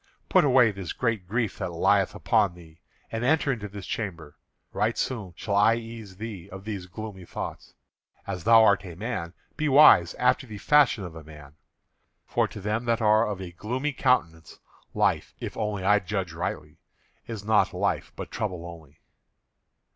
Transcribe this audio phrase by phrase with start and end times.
[0.29, 2.79] Put away this great grief that lieth upon thee,
[3.11, 4.35] and enter into this chamber.
[4.73, 7.75] Right soon shall I ease thee of these gloomy thoughts.
[8.25, 11.53] As thou art a man, be wise after the fashion of a man;
[12.25, 14.57] for to them that are of a gloomy countenance,
[14.95, 16.79] life, if only I judge rightly,
[17.27, 18.99] is not life but trouble only."